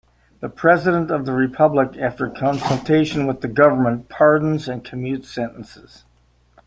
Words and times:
The 0.39 0.49
President 0.49 1.11
of 1.11 1.27
the 1.27 1.31
Republic, 1.33 1.95
after 1.99 2.27
consultation 2.27 3.27
with 3.27 3.41
the 3.41 3.47
Government, 3.47 4.09
pardons 4.09 4.67
and 4.67 4.83
commutes 4.83 5.25
sentences. 5.25 6.05